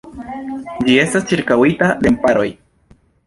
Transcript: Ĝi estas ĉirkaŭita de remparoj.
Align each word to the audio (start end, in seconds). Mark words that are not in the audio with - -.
Ĝi 0.87 0.95
estas 1.01 1.27
ĉirkaŭita 1.33 1.91
de 2.01 2.09
remparoj. 2.09 2.49